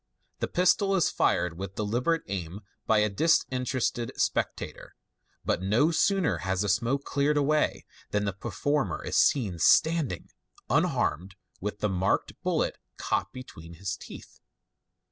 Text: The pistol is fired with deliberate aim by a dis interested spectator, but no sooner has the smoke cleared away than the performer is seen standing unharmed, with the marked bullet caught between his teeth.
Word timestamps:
The 0.39 0.47
pistol 0.47 0.95
is 0.95 1.11
fired 1.11 1.59
with 1.59 1.75
deliberate 1.75 2.23
aim 2.27 2.61
by 2.87 2.97
a 2.97 3.07
dis 3.07 3.45
interested 3.51 4.11
spectator, 4.15 4.95
but 5.45 5.61
no 5.61 5.91
sooner 5.91 6.37
has 6.37 6.61
the 6.61 6.69
smoke 6.69 7.03
cleared 7.03 7.37
away 7.37 7.85
than 8.09 8.25
the 8.25 8.33
performer 8.33 9.03
is 9.03 9.15
seen 9.15 9.59
standing 9.59 10.31
unharmed, 10.71 11.35
with 11.59 11.81
the 11.81 11.89
marked 11.89 12.33
bullet 12.41 12.79
caught 12.97 13.31
between 13.31 13.75
his 13.75 13.95
teeth. 13.95 14.39